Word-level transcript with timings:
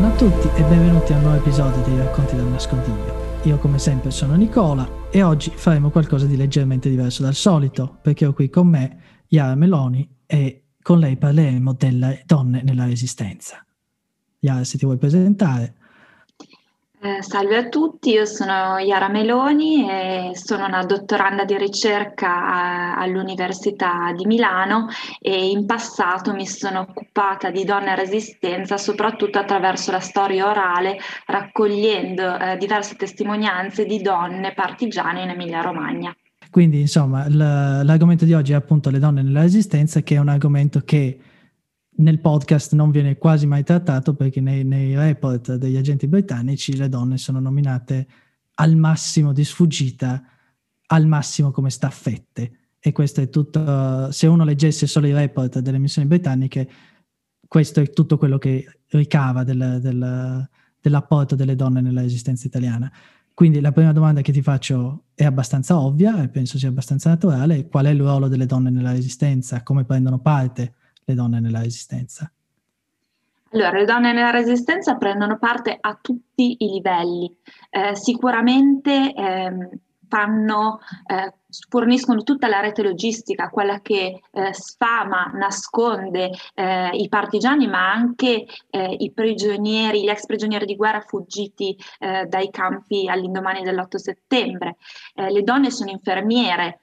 Buongiorno 0.00 0.26
a 0.26 0.30
tutti 0.30 0.58
e 0.58 0.64
benvenuti 0.64 1.12
a 1.12 1.16
un 1.16 1.22
nuovo 1.24 1.36
episodio 1.36 1.82
dei 1.82 1.98
Racconti 1.98 2.34
del 2.34 2.46
Nascondiglio. 2.46 3.40
Io 3.42 3.58
come 3.58 3.78
sempre 3.78 4.10
sono 4.10 4.34
Nicola 4.34 4.88
e 5.10 5.22
oggi 5.22 5.52
faremo 5.54 5.90
qualcosa 5.90 6.24
di 6.24 6.38
leggermente 6.38 6.88
diverso 6.88 7.22
dal 7.22 7.34
solito 7.34 7.98
perché 8.00 8.24
ho 8.24 8.32
qui 8.32 8.48
con 8.48 8.66
me 8.66 9.24
Yara 9.28 9.54
Meloni 9.56 10.08
e 10.24 10.68
con 10.80 11.00
lei 11.00 11.18
parleremo 11.18 11.74
delle 11.74 12.22
donne 12.24 12.62
nella 12.62 12.86
resistenza. 12.86 13.62
Yara, 14.38 14.64
se 14.64 14.78
ti 14.78 14.86
vuoi 14.86 14.96
presentare. 14.96 15.74
Eh, 17.02 17.22
salve 17.22 17.56
a 17.56 17.68
tutti, 17.70 18.10
io 18.10 18.26
sono 18.26 18.76
Yara 18.76 19.08
Meloni 19.08 19.88
e 19.88 20.32
sono 20.34 20.66
una 20.66 20.84
dottoranda 20.84 21.46
di 21.46 21.56
ricerca 21.56 22.28
a, 22.28 22.96
all'Università 22.98 24.12
di 24.14 24.26
Milano 24.26 24.88
e 25.18 25.48
in 25.48 25.64
passato 25.64 26.34
mi 26.34 26.46
sono 26.46 26.80
occupata 26.80 27.50
di 27.50 27.64
donne 27.64 27.92
a 27.92 27.94
resistenza 27.94 28.76
soprattutto 28.76 29.38
attraverso 29.38 29.90
la 29.90 30.00
storia 30.00 30.46
orale, 30.50 30.98
raccogliendo 31.24 32.38
eh, 32.38 32.56
diverse 32.58 32.96
testimonianze 32.96 33.86
di 33.86 34.02
donne 34.02 34.52
partigiane 34.52 35.22
in 35.22 35.30
Emilia-Romagna. 35.30 36.14
Quindi, 36.50 36.80
insomma, 36.80 37.24
l'argomento 37.30 38.26
di 38.26 38.34
oggi 38.34 38.52
è 38.52 38.56
appunto 38.56 38.90
le 38.90 38.98
donne 38.98 39.22
nella 39.22 39.40
resistenza, 39.40 40.02
che 40.02 40.16
è 40.16 40.18
un 40.18 40.28
argomento 40.28 40.82
che 40.84 41.18
nel 42.00 42.20
podcast 42.20 42.72
non 42.72 42.90
viene 42.90 43.18
quasi 43.18 43.46
mai 43.46 43.62
trattato 43.62 44.14
perché 44.14 44.40
nei, 44.40 44.64
nei, 44.64 44.94
report 44.94 45.56
degli 45.56 45.76
agenti 45.76 46.06
britannici 46.06 46.76
le 46.76 46.88
donne 46.88 47.18
sono 47.18 47.40
nominate 47.40 48.06
al 48.54 48.74
massimo 48.76 49.32
di 49.32 49.44
sfuggita, 49.44 50.22
al 50.86 51.06
massimo 51.06 51.50
come 51.50 51.70
staffette. 51.70 52.52
E 52.78 52.92
questo 52.92 53.20
è 53.20 53.28
tutto, 53.28 54.10
se 54.10 54.26
uno 54.26 54.44
leggesse 54.44 54.86
solo 54.86 55.06
i 55.06 55.12
report 55.12 55.58
delle 55.60 55.78
missioni 55.78 56.08
britanniche, 56.08 56.68
questo 57.46 57.80
è 57.80 57.90
tutto 57.90 58.16
quello 58.16 58.38
che 58.38 58.64
ricava 58.88 59.44
del, 59.44 59.78
del, 59.82 60.48
dell'apporto 60.80 61.34
delle 61.34 61.54
donne 61.54 61.82
nella 61.82 62.00
resistenza 62.00 62.46
italiana. 62.46 62.90
Quindi 63.34 63.60
la 63.60 63.72
prima 63.72 63.92
domanda 63.92 64.22
che 64.22 64.32
ti 64.32 64.42
faccio 64.42 65.04
è 65.14 65.24
abbastanza 65.24 65.78
ovvia 65.78 66.22
e 66.22 66.28
penso 66.28 66.58
sia 66.58 66.68
abbastanza 66.68 67.10
naturale. 67.10 67.68
Qual 67.68 67.84
è 67.84 67.90
il 67.90 68.00
ruolo 68.00 68.28
delle 68.28 68.46
donne 68.46 68.70
nella 68.70 68.92
resistenza? 68.92 69.62
Come 69.62 69.84
prendono 69.84 70.18
parte? 70.18 70.74
Le 71.10 71.14
donne 71.14 71.40
nella 71.40 71.60
resistenza? 71.60 72.30
Allora, 73.52 73.78
le 73.78 73.84
donne 73.84 74.12
nella 74.12 74.30
resistenza 74.30 74.96
prendono 74.96 75.36
parte 75.38 75.76
a 75.80 75.98
tutti 76.00 76.56
i 76.58 76.68
livelli. 76.68 77.36
Eh, 77.68 77.96
sicuramente 77.96 79.12
eh, 79.12 79.68
fanno, 80.06 80.78
eh, 81.06 81.34
forniscono 81.68 82.22
tutta 82.22 82.46
la 82.46 82.60
rete 82.60 82.82
logistica, 82.82 83.48
quella 83.48 83.80
che 83.80 84.20
eh, 84.30 84.52
sfama, 84.52 85.32
nasconde 85.34 86.30
eh, 86.54 86.90
i 86.92 87.08
partigiani, 87.08 87.66
ma 87.66 87.90
anche 87.90 88.46
eh, 88.70 88.96
i 88.98 89.10
prigionieri, 89.10 90.02
gli 90.02 90.08
ex 90.08 90.26
prigionieri 90.26 90.64
di 90.66 90.76
guerra 90.76 91.00
fuggiti 91.00 91.76
dai 91.98 92.50
campi 92.50 93.08
all'indomani 93.08 93.62
dell'8 93.62 93.96
settembre. 93.96 94.76
le 95.14 95.42
donne 95.42 95.70
sono 95.70 95.90
infermiere, 95.90 96.80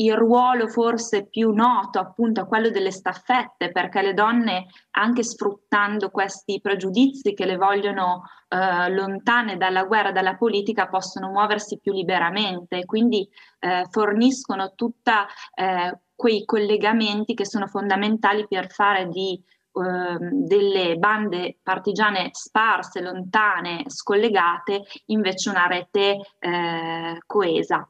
il 0.00 0.14
ruolo 0.14 0.68
forse 0.68 1.26
più 1.26 1.50
noto 1.52 1.98
appunto 1.98 2.42
è 2.42 2.46
quello 2.46 2.70
delle 2.70 2.92
staffette, 2.92 3.72
perché 3.72 4.02
le 4.02 4.14
donne, 4.14 4.66
anche 4.92 5.24
sfruttando 5.24 6.10
questi 6.10 6.60
pregiudizi 6.60 7.34
che 7.34 7.46
le 7.46 7.56
vogliono 7.56 8.24
eh, 8.48 8.90
lontane 8.90 9.56
dalla 9.56 9.84
guerra, 9.84 10.12
dalla 10.12 10.36
politica, 10.36 10.88
possono 10.88 11.30
muoversi 11.30 11.78
più 11.80 11.92
liberamente, 11.92 12.84
quindi 12.84 13.28
eh, 13.58 13.86
forniscono 13.90 14.72
tutti 14.74 15.10
eh, 15.54 15.98
quei 16.14 16.44
collegamenti 16.44 17.34
che 17.34 17.46
sono 17.46 17.66
fondamentali 17.66 18.46
per 18.46 18.70
fare 18.70 19.08
di 19.08 19.40
ehm, 19.72 20.46
delle 20.46 20.96
bande 20.96 21.58
partigiane 21.60 22.30
sparse, 22.32 23.00
lontane, 23.00 23.84
scollegate, 23.88 24.82
invece 25.06 25.50
una 25.50 25.66
rete 25.66 26.20
eh, 26.38 27.18
coesa. 27.26 27.88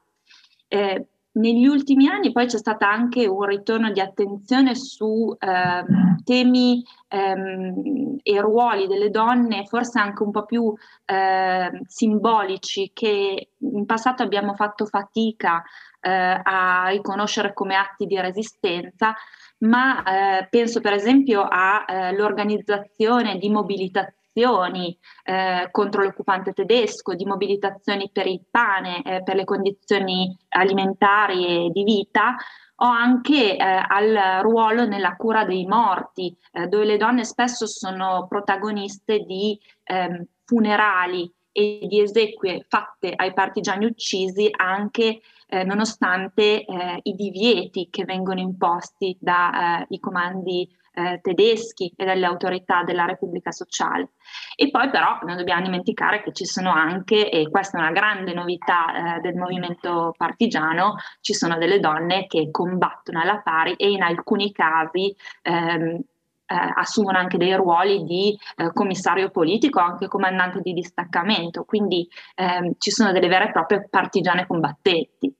Eh, 0.67 1.07
negli 1.39 1.65
ultimi 1.65 2.07
anni 2.07 2.31
poi 2.31 2.45
c'è 2.45 2.57
stato 2.57 2.85
anche 2.85 3.25
un 3.25 3.43
ritorno 3.45 3.91
di 3.91 3.99
attenzione 3.99 4.75
su 4.75 5.35
eh, 5.39 5.83
temi 6.23 6.83
ehm, 7.07 8.17
e 8.21 8.41
ruoli 8.41 8.87
delle 8.87 9.09
donne, 9.09 9.65
forse 9.65 9.99
anche 9.99 10.23
un 10.23 10.31
po' 10.31 10.45
più 10.45 10.73
eh, 11.05 11.71
simbolici, 11.87 12.91
che 12.93 13.51
in 13.57 13.85
passato 13.85 14.21
abbiamo 14.21 14.53
fatto 14.53 14.85
fatica 14.85 15.63
eh, 16.01 16.41
a 16.43 16.87
riconoscere 16.89 17.53
come 17.53 17.75
atti 17.75 18.05
di 18.05 18.19
resistenza, 18.19 19.15
ma 19.59 20.03
eh, 20.03 20.47
penso 20.49 20.81
per 20.81 20.93
esempio 20.93 21.47
all'organizzazione 21.49 23.37
di 23.37 23.49
mobilitazione 23.49 24.17
mobilitazioni 24.39 24.97
eh, 25.23 25.67
contro 25.71 26.03
l'occupante 26.03 26.53
tedesco, 26.53 27.13
di 27.13 27.25
mobilitazioni 27.25 28.09
per 28.11 28.27
il 28.27 28.41
pane, 28.49 29.01
eh, 29.03 29.23
per 29.23 29.35
le 29.35 29.43
condizioni 29.43 30.35
alimentari 30.49 31.65
e 31.65 31.69
di 31.71 31.83
vita, 31.83 32.35
o 32.81 32.85
anche 32.85 33.57
eh, 33.57 33.61
al 33.61 34.41
ruolo 34.41 34.85
nella 34.85 35.15
cura 35.15 35.43
dei 35.43 35.65
morti, 35.65 36.35
eh, 36.53 36.67
dove 36.67 36.85
le 36.85 36.97
donne 36.97 37.25
spesso 37.25 37.67
sono 37.67 38.25
protagoniste 38.27 39.19
di 39.19 39.59
ehm, 39.83 40.25
funerali 40.45 41.31
e 41.51 41.85
di 41.89 41.99
esequie 41.99 42.65
fatte 42.69 43.11
ai 43.13 43.33
partigiani 43.33 43.85
uccisi 43.85 44.49
anche 44.55 45.19
eh, 45.47 45.63
nonostante 45.63 46.63
eh, 46.63 46.99
i 47.03 47.13
divieti 47.15 47.89
che 47.89 48.05
vengono 48.05 48.39
imposti 48.39 49.17
dai 49.19 49.85
eh, 49.89 49.99
comandi 49.99 50.69
eh, 50.99 51.19
tedeschi 51.21 51.93
e 51.95 52.05
dalle 52.05 52.25
autorità 52.25 52.83
della 52.83 53.05
Repubblica 53.05 53.51
Sociale. 53.51 54.11
E 54.55 54.69
poi 54.69 54.89
però 54.89 55.19
non 55.23 55.37
dobbiamo 55.37 55.63
dimenticare 55.63 56.21
che 56.21 56.33
ci 56.33 56.45
sono 56.45 56.71
anche, 56.71 57.29
e 57.29 57.49
questa 57.49 57.77
è 57.77 57.81
una 57.81 57.91
grande 57.91 58.33
novità 58.33 59.17
eh, 59.17 59.21
del 59.21 59.35
movimento 59.35 60.13
partigiano, 60.17 60.95
ci 61.21 61.33
sono 61.33 61.57
delle 61.57 61.79
donne 61.79 62.27
che 62.27 62.49
combattono 62.51 63.21
alla 63.21 63.39
pari 63.41 63.73
e 63.75 63.89
in 63.89 64.01
alcuni 64.01 64.51
casi 64.51 65.15
ehm, 65.41 66.01
eh, 66.51 66.73
assumono 66.75 67.17
anche 67.17 67.37
dei 67.37 67.53
ruoli 67.53 68.03
di 68.03 68.37
eh, 68.57 68.71
commissario 68.73 69.29
politico, 69.29 69.79
anche 69.79 70.07
comandante 70.07 70.61
di 70.61 70.73
distaccamento, 70.73 71.63
quindi 71.63 72.07
ehm, 72.35 72.73
ci 72.79 72.91
sono 72.91 73.11
delle 73.11 73.27
vere 73.27 73.49
e 73.49 73.51
proprie 73.51 73.87
partigiane 73.89 74.47
combattenti. 74.47 75.33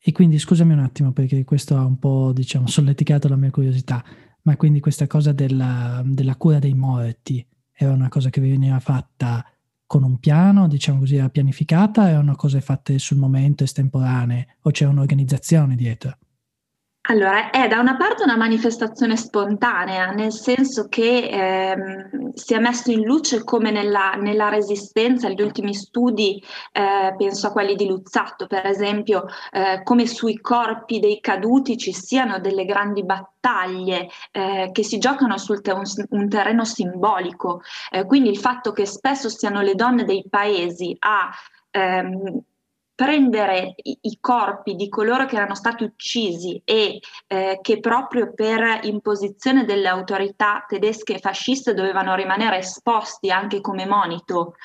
E 0.00 0.12
quindi 0.12 0.38
scusami 0.38 0.72
un 0.72 0.78
attimo 0.78 1.12
perché 1.12 1.44
questo 1.44 1.76
ha 1.76 1.84
un 1.84 1.98
po' 1.98 2.32
diciamo 2.32 2.68
solleticato 2.68 3.28
la 3.28 3.36
mia 3.36 3.50
curiosità. 3.50 4.02
Ma 4.48 4.56
quindi 4.56 4.80
questa 4.80 5.06
cosa 5.06 5.32
della, 5.32 6.02
della 6.06 6.34
cura 6.36 6.58
dei 6.58 6.72
morti 6.72 7.46
era 7.70 7.92
una 7.92 8.08
cosa 8.08 8.30
che 8.30 8.40
veniva 8.40 8.80
fatta 8.80 9.44
con 9.84 10.02
un 10.02 10.18
piano, 10.18 10.66
diciamo 10.68 11.00
così, 11.00 11.16
era 11.16 11.28
pianificata, 11.28 12.08
erano 12.08 12.34
cose 12.34 12.62
fatte 12.62 12.98
sul 12.98 13.18
momento, 13.18 13.62
estemporanee, 13.62 14.56
o 14.62 14.70
c'era 14.70 14.88
un'organizzazione 14.88 15.76
dietro? 15.76 16.16
Allora, 17.10 17.48
è 17.48 17.68
da 17.68 17.80
una 17.80 17.96
parte 17.96 18.22
una 18.22 18.36
manifestazione 18.36 19.16
spontanea, 19.16 20.10
nel 20.10 20.30
senso 20.30 20.88
che 20.88 21.28
ehm, 21.30 22.32
si 22.34 22.52
è 22.52 22.58
messo 22.58 22.90
in 22.90 23.02
luce 23.02 23.44
come 23.44 23.70
nella, 23.70 24.10
nella 24.12 24.50
resistenza, 24.50 25.30
gli 25.30 25.40
ultimi 25.40 25.72
studi, 25.72 26.42
eh, 26.70 27.14
penso 27.16 27.46
a 27.46 27.52
quelli 27.52 27.76
di 27.76 27.86
Luzzatto 27.86 28.46
per 28.46 28.66
esempio, 28.66 29.24
eh, 29.52 29.80
come 29.84 30.06
sui 30.06 30.38
corpi 30.38 31.00
dei 31.00 31.18
caduti 31.20 31.78
ci 31.78 31.94
siano 31.94 32.40
delle 32.40 32.66
grandi 32.66 33.02
battaglie 33.02 34.10
eh, 34.30 34.68
che 34.70 34.82
si 34.82 34.98
giocano 34.98 35.38
su 35.38 35.54
te- 35.62 35.72
un, 36.10 36.28
terreno 36.28 36.66
simbolico. 36.66 37.62
Eh, 37.90 38.04
quindi 38.04 38.28
il 38.28 38.38
fatto 38.38 38.72
che 38.72 38.84
spesso 38.84 39.30
siano 39.30 39.62
le 39.62 39.74
donne 39.74 40.04
dei 40.04 40.26
paesi 40.28 40.94
a 40.98 41.30
ehm, 41.70 42.42
prendere 42.98 43.74
i, 43.76 43.96
i, 44.00 44.18
corpi 44.20 44.74
di 44.74 44.88
coloro 44.88 45.24
che 45.24 45.36
erano 45.36 45.54
stati 45.54 45.84
uccisi 45.84 46.60
e 46.64 46.98
eh, 47.28 47.60
che 47.62 47.78
proprio 47.78 48.32
per 48.34 48.80
imposizione 48.82 49.64
delle 49.64 49.86
autorità 49.86 50.64
tedesche 50.66 51.20
fasciste 51.20 51.74
dovevano 51.74 52.16
rimanere 52.16 52.58
esposti 52.58 53.30
anche 53.30 53.60
come 53.60 53.86
monito 53.86 54.56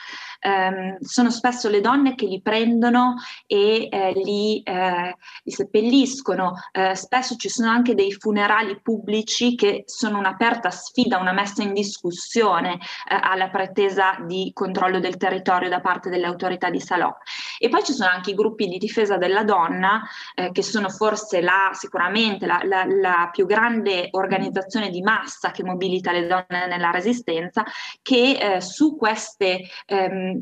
ehm, 0.43 0.97
sono 0.99 1.29
spesso 1.29 1.69
le 1.69 1.81
donne 1.81 2.15
che 2.15 2.25
li 2.25 2.41
prendono 2.41 3.15
e 3.47 3.87
eh, 3.89 4.11
li, 4.13 4.61
eh, 4.61 5.15
li, 5.43 5.51
seppelliscono. 5.51 6.53
Eh, 6.71 6.95
spesso 6.95 7.35
ci 7.35 7.49
sono 7.49 7.69
anche 7.69 7.95
dei 7.95 8.11
funerali 8.11 8.79
pubblici 8.81 9.55
che 9.55 9.83
sono 9.85 10.17
un'aperta 10.19 10.69
sfida, 10.69 11.19
una 11.19 11.31
messa 11.31 11.63
in 11.63 11.73
discussione 11.73 12.73
eh, 12.73 13.17
alla 13.19 13.49
pretesa 13.49 14.17
di 14.25 14.51
controllo 14.53 14.99
del 14.99 15.17
territorio 15.17 15.69
da 15.69 15.79
parte 15.79 16.09
delle 16.09 16.25
autorità 16.25 16.69
di 16.69 16.79
Salò. 16.79 17.15
E 17.57 17.69
poi 17.69 17.83
ci 17.83 17.93
sono 17.93 18.09
anche 18.09 18.31
i 18.31 18.35
gruppi 18.35 18.67
di 18.67 18.77
difesa 18.77 19.17
della 19.17 19.43
donna, 19.43 20.01
eh, 20.35 20.51
che 20.51 20.61
sono 20.61 20.89
forse 20.89 21.41
la, 21.41 21.69
sicuramente 21.73 22.45
la, 22.45 22.59
la, 22.63 22.85
la 22.85 23.29
più 23.31 23.45
grande 23.45 24.09
organizzazione 24.11 24.89
di 24.89 25.01
massa 25.01 25.51
che 25.51 25.63
mobilita 25.63 26.11
le 26.11 26.27
donne 26.27 26.67
nella 26.67 26.91
resistenza, 26.91 27.63
che 28.01 28.55
eh, 28.55 28.61
su 28.61 28.97
queste 28.97 29.61
ehm, 29.85 30.32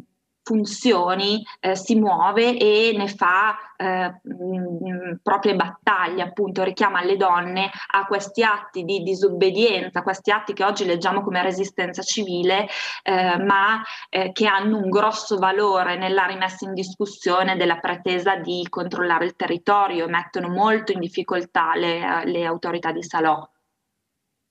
funzioni 0.43 1.43
eh, 1.59 1.75
si 1.75 1.95
muove 1.95 2.57
e 2.57 2.93
ne 2.95 3.07
fa 3.07 3.55
eh, 3.77 4.19
mh, 4.21 5.19
proprie 5.21 5.55
battaglie, 5.55 6.23
appunto 6.23 6.63
richiama 6.63 7.03
le 7.03 7.17
donne 7.17 7.69
a 7.91 8.05
questi 8.05 8.43
atti 8.43 8.83
di 8.83 8.99
disobbedienza, 9.03 10.01
questi 10.01 10.31
atti 10.31 10.53
che 10.53 10.63
oggi 10.63 10.85
leggiamo 10.85 11.21
come 11.23 11.41
resistenza 11.41 12.01
civile, 12.01 12.67
eh, 13.03 13.37
ma 13.37 13.81
eh, 14.09 14.31
che 14.31 14.47
hanno 14.47 14.77
un 14.77 14.89
grosso 14.89 15.37
valore 15.37 15.97
nella 15.97 16.25
rimessa 16.25 16.65
in 16.65 16.73
discussione 16.73 17.55
della 17.55 17.77
pretesa 17.77 18.35
di 18.35 18.65
controllare 18.69 19.25
il 19.25 19.35
territorio, 19.35 20.07
mettono 20.07 20.49
molto 20.49 20.91
in 20.91 20.99
difficoltà 20.99 21.75
le, 21.75 22.25
le 22.25 22.45
autorità 22.45 22.91
di 22.91 23.03
Salò. 23.03 23.50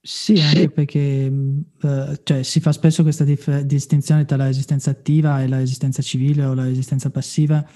Sì, 0.02 0.41
anche 0.41 0.70
perché 0.70 1.31
uh, 1.31 2.20
cioè, 2.23 2.43
si 2.43 2.61
fa 2.61 2.73
spesso 2.73 3.02
questa 3.02 3.23
dif- 3.25 3.61
distinzione 3.61 4.25
tra 4.25 4.37
la 4.37 4.47
resistenza 4.47 4.91
attiva 4.91 5.43
e 5.43 5.49
la 5.49 5.58
resistenza 5.58 6.00
civile 6.00 6.44
o 6.44 6.55
la 6.55 6.64
resistenza 6.64 7.11
passiva 7.11 7.67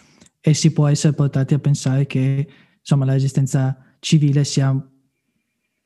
e 0.40 0.54
si 0.54 0.72
può 0.72 0.86
essere 0.86 1.12
portati 1.12 1.52
a 1.52 1.58
pensare 1.58 2.06
che 2.06 2.48
insomma, 2.78 3.04
la 3.04 3.12
resistenza 3.12 3.76
civile 3.98 4.44
sia 4.44 4.74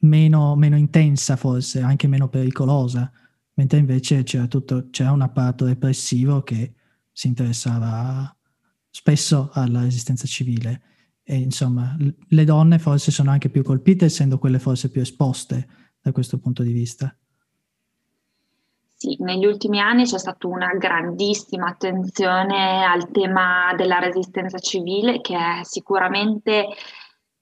meno, 0.00 0.54
meno 0.54 0.76
intensa 0.76 1.34
forse, 1.34 1.80
anche 1.80 2.06
meno 2.06 2.28
pericolosa, 2.28 3.10
mentre 3.54 3.78
invece 3.78 4.22
c'era, 4.22 4.46
tutto, 4.46 4.88
c'era 4.90 5.10
un 5.10 5.22
apparato 5.22 5.64
repressivo 5.66 6.42
che 6.42 6.74
si 7.10 7.26
interessava 7.26 8.32
spesso 8.90 9.50
alla 9.52 9.82
resistenza 9.82 10.26
civile. 10.28 10.82
E 11.24 11.36
insomma 11.36 11.96
le 12.28 12.44
donne 12.44 12.78
forse 12.78 13.10
sono 13.10 13.30
anche 13.30 13.50
più 13.50 13.62
colpite 13.62 14.06
essendo 14.06 14.38
quelle 14.38 14.58
forse 14.58 14.88
più 14.88 15.00
esposte 15.00 15.68
da 16.00 16.12
questo 16.12 16.38
punto 16.38 16.62
di 16.62 16.72
vista? 16.72 17.14
Sì, 18.94 19.16
negli 19.20 19.46
ultimi 19.46 19.80
anni 19.80 20.04
c'è 20.04 20.18
stata 20.18 20.48
una 20.48 20.74
grandissima 20.74 21.68
attenzione 21.68 22.84
al 22.84 23.10
tema 23.12 23.72
della 23.76 24.00
resistenza 24.00 24.58
civile 24.58 25.20
che 25.20 25.38
sicuramente 25.62 26.66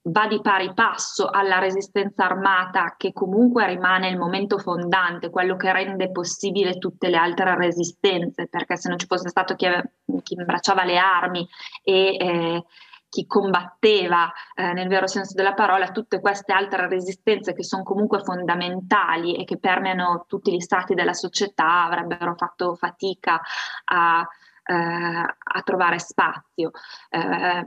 va 0.09 0.27
di 0.27 0.39
pari 0.39 0.73
passo 0.73 1.27
alla 1.29 1.59
resistenza 1.59 2.25
armata 2.25 2.95
che 2.97 3.11
comunque 3.11 3.65
rimane 3.65 4.07
il 4.07 4.17
momento 4.17 4.57
fondante, 4.57 5.29
quello 5.29 5.55
che 5.55 5.71
rende 5.71 6.11
possibile 6.11 6.77
tutte 6.77 7.09
le 7.09 7.17
altre 7.17 7.55
resistenze, 7.55 8.47
perché 8.47 8.77
se 8.77 8.89
non 8.89 8.99
ci 8.99 9.07
fosse 9.07 9.29
stato 9.29 9.55
chi, 9.55 9.67
chi 10.23 10.35
imbracciava 10.35 10.83
le 10.83 10.97
armi 10.97 11.47
e 11.83 12.17
eh, 12.17 12.63
chi 13.17 13.25
combatteva 13.25 14.31
eh, 14.53 14.73
nel 14.73 14.87
vero 14.87 15.07
senso 15.07 15.33
della 15.33 15.55
parola 15.55 15.89
tutte 15.89 16.19
queste 16.19 16.53
altre 16.53 16.87
resistenze 16.87 17.53
che 17.53 17.63
sono 17.63 17.81
comunque 17.81 18.19
fondamentali 18.23 19.35
e 19.35 19.43
che 19.43 19.57
permeano 19.57 20.25
tutti 20.27 20.53
gli 20.53 20.59
stati 20.59 20.93
della 20.93 21.13
società 21.13 21.85
avrebbero 21.85 22.35
fatto 22.35 22.75
fatica 22.75 23.41
a 23.85 24.27
a 24.73 25.61
trovare 25.63 25.99
spazio. 25.99 26.71
Eh, 27.09 27.65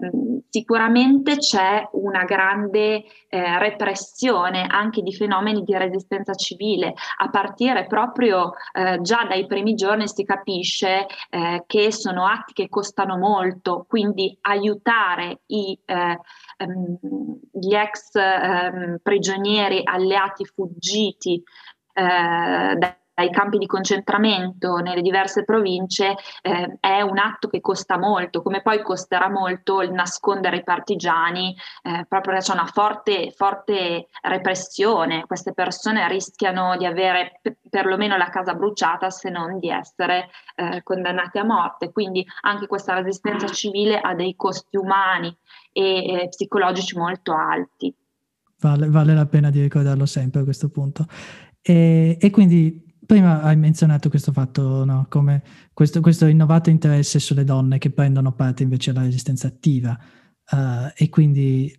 sicuramente 0.48 1.38
c'è 1.38 1.88
una 1.92 2.24
grande 2.24 3.04
eh, 3.28 3.58
repressione 3.58 4.66
anche 4.68 5.02
di 5.02 5.14
fenomeni 5.14 5.62
di 5.62 5.76
resistenza 5.76 6.34
civile, 6.34 6.94
a 7.18 7.30
partire 7.30 7.86
proprio 7.86 8.52
eh, 8.72 8.98
già 9.00 9.24
dai 9.24 9.46
primi 9.46 9.74
giorni 9.74 10.08
si 10.08 10.24
capisce 10.24 11.06
eh, 11.30 11.64
che 11.66 11.92
sono 11.92 12.26
atti 12.26 12.52
che 12.52 12.68
costano 12.68 13.16
molto, 13.16 13.86
quindi 13.88 14.36
aiutare 14.42 15.40
i, 15.46 15.78
ehm, 15.84 16.18
gli 17.52 17.74
ex 17.74 18.14
ehm, 18.14 18.98
prigionieri 19.02 19.80
alleati 19.84 20.44
fuggiti 20.44 21.42
eh, 21.92 22.76
ai 23.14 23.30
campi 23.30 23.58
di 23.58 23.66
concentramento 23.66 24.76
nelle 24.76 25.02
diverse 25.02 25.44
province 25.44 26.14
eh, 26.42 26.78
è 26.80 27.00
un 27.02 27.18
atto 27.18 27.48
che 27.48 27.60
costa 27.60 27.98
molto, 27.98 28.42
come 28.42 28.62
poi 28.62 28.82
costerà 28.82 29.28
molto 29.28 29.82
il 29.82 29.92
nascondere 29.92 30.58
i 30.58 30.64
partigiani, 30.64 31.54
eh, 31.82 32.06
proprio 32.08 32.32
perché 32.32 32.46
c'è 32.46 32.52
una 32.52 32.66
forte, 32.66 33.32
forte 33.36 34.08
repressione, 34.22 35.24
queste 35.26 35.52
persone 35.52 36.06
rischiano 36.08 36.76
di 36.76 36.86
avere 36.86 37.40
p- 37.42 37.56
perlomeno 37.68 38.16
la 38.16 38.30
casa 38.30 38.54
bruciata 38.54 39.10
se 39.10 39.30
non 39.30 39.58
di 39.58 39.68
essere 39.68 40.28
eh, 40.56 40.82
condannate 40.82 41.38
a 41.38 41.44
morte, 41.44 41.92
quindi 41.92 42.24
anche 42.42 42.66
questa 42.66 42.94
resistenza 42.94 43.46
civile 43.48 44.00
ha 44.00 44.14
dei 44.14 44.34
costi 44.36 44.76
umani 44.76 45.36
e 45.72 46.26
psicologici 46.28 46.96
molto 46.96 47.34
alti. 47.34 47.94
Vale, 48.60 48.88
vale, 48.88 49.14
la 49.14 49.26
pena 49.26 49.50
di 49.50 49.60
ricordarlo 49.60 50.04
sempre 50.06 50.40
a 50.40 50.44
questo 50.44 50.68
punto. 50.68 51.06
E, 51.62 52.16
e 52.20 52.30
quindi 52.30 52.89
prima 53.10 53.42
hai 53.42 53.56
menzionato 53.56 54.08
questo 54.08 54.30
fatto, 54.30 54.84
no? 54.84 55.06
come 55.08 55.42
questo, 55.72 56.00
questo, 56.00 56.26
innovato 56.26 56.70
interesse 56.70 57.18
sulle 57.18 57.42
donne 57.42 57.78
che 57.78 57.90
prendono 57.90 58.30
parte 58.34 58.62
invece 58.62 58.90
alla 58.90 59.02
resistenza 59.02 59.48
attiva. 59.48 59.98
Uh, 60.48 60.92
e 60.94 61.08
quindi 61.08 61.76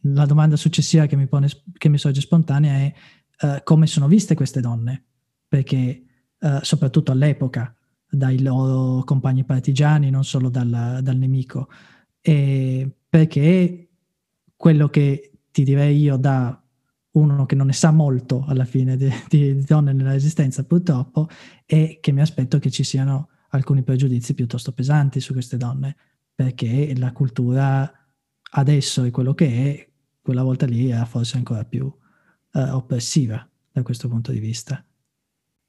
la 0.00 0.24
domanda 0.24 0.56
successiva 0.56 1.04
che 1.04 1.14
mi, 1.14 1.26
pone, 1.26 1.48
che 1.76 1.90
mi 1.90 1.98
sorge 1.98 2.22
spontanea 2.22 2.72
è 2.72 2.94
uh, 3.42 3.62
come 3.64 3.86
sono 3.86 4.08
viste 4.08 4.34
queste 4.34 4.62
donne? 4.62 5.04
Perché 5.46 6.04
uh, 6.38 6.60
soprattutto 6.62 7.12
all'epoca, 7.12 7.76
dai 8.08 8.40
loro 8.40 9.04
compagni 9.04 9.44
partigiani, 9.44 10.08
non 10.08 10.24
solo 10.24 10.48
dal, 10.48 11.00
dal 11.02 11.16
nemico. 11.18 11.68
E 12.18 12.90
perché 13.10 13.90
quello 14.56 14.88
che 14.88 15.32
ti 15.50 15.64
direi 15.64 16.00
io 16.00 16.16
da 16.16 16.61
uno 17.12 17.46
che 17.46 17.54
non 17.54 17.66
ne 17.66 17.72
sa 17.72 17.90
molto 17.90 18.44
alla 18.46 18.64
fine 18.64 18.96
di, 18.96 19.10
di, 19.28 19.62
donne 19.64 19.92
nella 19.92 20.12
resistenza 20.12 20.64
purtroppo 20.64 21.28
e 21.66 21.98
che 22.00 22.12
mi 22.12 22.20
aspetto 22.20 22.58
che 22.58 22.70
ci 22.70 22.84
siano 22.84 23.28
alcuni 23.50 23.82
pregiudizi 23.82 24.34
piuttosto 24.34 24.72
pesanti 24.72 25.20
su 25.20 25.32
queste 25.32 25.56
donne 25.56 25.96
perché 26.34 26.96
la 26.96 27.12
cultura 27.12 27.90
adesso 28.54 29.04
è 29.04 29.10
quello 29.10 29.34
che 29.34 29.46
è, 29.46 29.88
quella 30.20 30.42
volta 30.42 30.66
lì 30.66 30.90
era 30.90 31.04
forse 31.04 31.36
ancora 31.36 31.64
più 31.64 31.84
uh, 31.84 32.58
oppressiva 32.74 33.46
da 33.70 33.82
questo 33.82 34.08
punto 34.08 34.32
di 34.32 34.38
vista. 34.38 34.82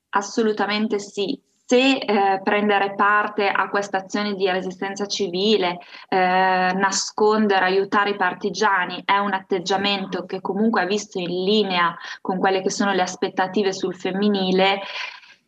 Assolutamente 0.10 1.00
sì, 1.00 1.40
se 1.74 1.96
eh, 1.96 2.40
prendere 2.44 2.94
parte 2.94 3.50
a 3.50 3.68
questa 3.68 3.98
azione 3.98 4.36
di 4.36 4.48
resistenza 4.48 5.08
civile, 5.08 5.80
eh, 6.08 6.72
nascondere, 6.76 7.66
aiutare 7.66 8.12
i 8.12 8.16
partigiani 8.16 9.02
è 9.04 9.18
un 9.18 9.34
atteggiamento 9.34 10.24
che 10.28 10.40
comunque 10.40 10.84
è 10.84 10.86
visto 10.86 11.18
in 11.18 11.44
linea 11.44 11.98
con 12.22 12.38
quelle 12.38 12.62
che 12.62 12.70
sono 12.70 12.94
le 12.94 13.02
aspettative 13.02 13.74
sul 13.74 13.96
femminile, 13.96 14.82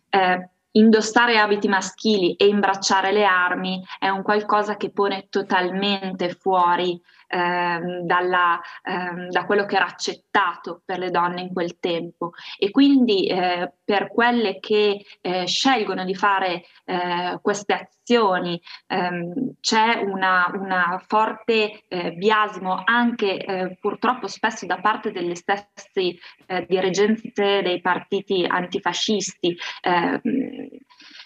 eh, 0.09 0.49
indossare 0.71 1.37
abiti 1.37 1.67
maschili 1.67 2.33
e 2.33 2.47
imbracciare 2.47 3.11
le 3.11 3.23
armi 3.23 3.85
è 3.99 4.09
un 4.09 4.23
qualcosa 4.23 4.77
che 4.77 4.89
pone 4.89 5.27
totalmente 5.29 6.29
fuori 6.29 6.99
ehm, 7.27 8.01
dalla, 8.01 8.59
ehm, 8.83 9.29
da 9.29 9.45
quello 9.45 9.65
che 9.65 9.75
era 9.75 9.85
accettato 9.85 10.81
per 10.85 10.99
le 10.99 11.11
donne 11.11 11.41
in 11.41 11.53
quel 11.53 11.79
tempo 11.79 12.31
e 12.57 12.71
quindi 12.71 13.27
eh, 13.27 13.73
per 13.83 14.11
quelle 14.11 14.59
che 14.59 15.05
eh, 15.21 15.45
scelgono 15.45 16.03
di 16.03 16.15
fare 16.15 16.63
eh, 16.85 17.39
queste 17.41 17.73
azioni 17.73 18.61
ehm, 18.87 19.55
c'è 19.59 20.01
una, 20.01 20.49
una 20.53 21.03
forte 21.07 21.83
eh, 21.87 22.11
biasimo 22.13 22.81
anche 22.85 23.37
eh, 23.37 23.77
purtroppo 23.79 24.27
spesso 24.27 24.65
da 24.65 24.79
parte 24.79 25.11
delle 25.11 25.35
stesse 25.35 26.17
eh, 26.45 26.65
dirigenze 26.67 27.61
dei 27.61 27.81
partiti 27.81 28.45
antifascisti. 28.47 29.57
Ehm, 29.81 30.67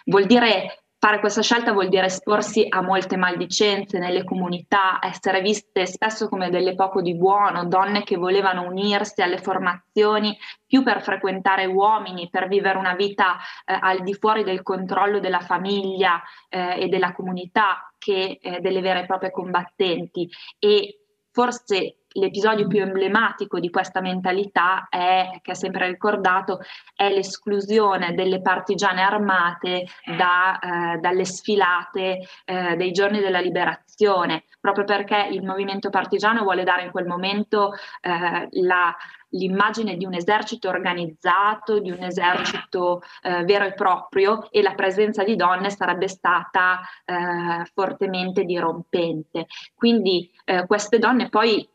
vuol 0.05 0.25
dire 0.25 0.83
Fare 1.01 1.21
questa 1.21 1.41
scelta 1.41 1.71
vuol 1.71 1.87
dire 1.87 2.07
esporsi 2.07 2.65
a 2.67 2.81
molte 2.81 3.15
maldicenze 3.15 3.99
nelle 3.99 4.25
comunità, 4.25 4.99
essere 5.01 5.39
viste 5.39 5.85
spesso 5.85 6.27
come 6.27 6.49
delle 6.49 6.75
poco 6.75 7.01
di 7.01 7.15
buono, 7.15 7.63
donne 7.63 8.03
che 8.03 8.17
volevano 8.17 8.63
unirsi 8.63 9.21
alle 9.21 9.37
formazioni 9.37 10.37
più 10.67 10.83
per 10.83 11.01
frequentare 11.01 11.65
uomini, 11.67 12.27
per 12.29 12.49
vivere 12.49 12.77
una 12.77 12.95
vita 12.95 13.37
eh, 13.63 13.77
al 13.79 14.03
di 14.03 14.13
fuori 14.13 14.43
del 14.43 14.61
controllo 14.61 15.21
della 15.21 15.39
famiglia 15.39 16.21
eh, 16.49 16.81
e 16.81 16.87
della 16.89 17.13
comunità 17.13 17.93
che 17.97 18.37
eh, 18.41 18.59
delle 18.59 18.81
vere 18.81 19.03
e 19.03 19.05
proprie 19.05 19.31
combattenti. 19.31 20.29
E 20.59 20.99
forse 21.31 21.98
l'episodio 22.13 22.67
più 22.67 22.81
emblematico 22.81 23.59
di 23.59 23.69
questa 23.69 24.01
mentalità 24.01 24.87
è, 24.89 25.39
che 25.41 25.51
è 25.51 25.55
sempre 25.55 25.87
ricordato, 25.87 26.59
è 26.95 27.09
l'esclusione 27.09 28.13
delle 28.13 28.41
partigiane 28.41 29.01
armate 29.01 29.85
da, 30.17 30.59
eh, 30.59 30.97
dalle 30.97 31.25
sfilate 31.25 32.19
eh, 32.45 32.75
dei 32.75 32.91
giorni 32.91 33.19
della 33.19 33.39
liberazione, 33.39 34.43
proprio 34.59 34.85
perché 34.85 35.27
il 35.31 35.43
movimento 35.43 35.89
partigiano 35.89 36.43
vuole 36.43 36.63
dare 36.63 36.83
in 36.83 36.91
quel 36.91 37.05
momento 37.05 37.73
eh, 38.01 38.47
la, 38.61 38.95
l'immagine 39.29 39.95
di 39.95 40.05
un 40.05 40.13
esercito 40.13 40.69
organizzato, 40.69 41.79
di 41.79 41.91
un 41.91 42.01
esercito 42.03 43.01
eh, 43.21 43.43
vero 43.43 43.65
e 43.65 43.73
proprio 43.73 44.49
e 44.51 44.61
la 44.61 44.73
presenza 44.73 45.23
di 45.23 45.35
donne 45.35 45.69
sarebbe 45.69 46.07
stata 46.07 46.79
eh, 47.05 47.65
fortemente 47.73 48.43
dirompente. 48.43 49.45
Quindi 49.75 50.31
eh, 50.45 50.65
queste 50.65 50.97
donne 50.97 51.29
poi 51.29 51.67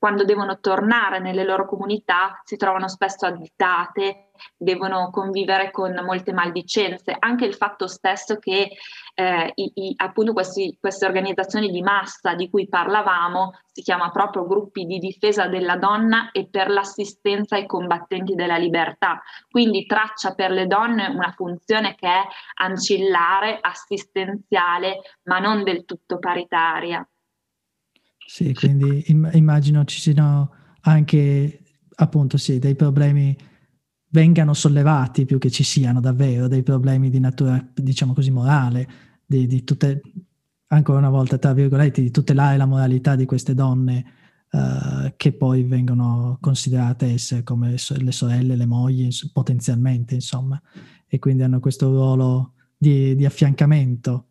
quando 0.00 0.24
devono 0.24 0.60
tornare 0.60 1.18
nelle 1.18 1.44
loro 1.44 1.66
comunità 1.66 2.40
si 2.42 2.56
trovano 2.56 2.88
spesso 2.88 3.26
additate, 3.26 4.30
devono 4.56 5.10
convivere 5.10 5.70
con 5.70 5.92
molte 6.02 6.32
maldicenze. 6.32 7.14
Anche 7.18 7.44
il 7.44 7.54
fatto 7.54 7.86
stesso 7.86 8.38
che 8.38 8.70
eh, 9.14 9.52
i, 9.54 9.72
i, 9.74 9.92
appunto 9.98 10.32
questi, 10.32 10.74
queste 10.80 11.04
organizzazioni 11.04 11.70
di 11.70 11.82
massa 11.82 12.32
di 12.32 12.48
cui 12.48 12.66
parlavamo 12.66 13.58
si 13.70 13.82
chiama 13.82 14.10
proprio 14.10 14.46
gruppi 14.46 14.86
di 14.86 14.98
difesa 14.98 15.48
della 15.48 15.76
donna 15.76 16.30
e 16.30 16.48
per 16.48 16.70
l'assistenza 16.70 17.56
ai 17.56 17.66
combattenti 17.66 18.34
della 18.34 18.56
libertà. 18.56 19.20
Quindi 19.50 19.84
traccia 19.84 20.32
per 20.32 20.50
le 20.50 20.66
donne 20.66 21.08
una 21.08 21.34
funzione 21.36 21.94
che 21.94 22.08
è 22.08 22.22
ancillare, 22.54 23.58
assistenziale, 23.60 25.00
ma 25.24 25.40
non 25.40 25.62
del 25.62 25.84
tutto 25.84 26.18
paritaria. 26.18 27.06
Sì, 28.32 28.54
quindi 28.54 29.04
immagino 29.08 29.84
ci 29.84 29.98
siano 29.98 30.52
anche 30.82 31.62
appunto 31.96 32.36
sì, 32.36 32.60
dei 32.60 32.76
problemi 32.76 33.36
vengano 34.10 34.54
sollevati 34.54 35.24
più 35.24 35.38
che 35.38 35.50
ci 35.50 35.64
siano 35.64 35.98
davvero 35.98 36.46
dei 36.46 36.62
problemi 36.62 37.10
di 37.10 37.18
natura, 37.18 37.60
diciamo 37.74 38.12
così, 38.12 38.30
morale, 38.30 38.88
di, 39.26 39.48
di 39.48 39.64
tutte, 39.64 40.00
ancora 40.68 40.98
una 40.98 41.10
volta, 41.10 41.38
tra 41.38 41.52
virgolette, 41.52 42.02
di 42.02 42.12
tutelare 42.12 42.56
la 42.56 42.66
moralità 42.66 43.16
di 43.16 43.24
queste 43.24 43.52
donne 43.52 44.04
uh, 44.52 45.12
che 45.16 45.32
poi 45.32 45.64
vengono 45.64 46.38
considerate 46.40 47.06
essere 47.06 47.42
come 47.42 47.70
le 47.72 48.12
sorelle, 48.12 48.54
le 48.54 48.66
mogli, 48.66 49.08
potenzialmente, 49.32 50.14
insomma, 50.14 50.60
e 51.08 51.18
quindi 51.18 51.42
hanno 51.42 51.58
questo 51.58 51.90
ruolo 51.90 52.52
di, 52.76 53.16
di 53.16 53.24
affiancamento. 53.24 54.26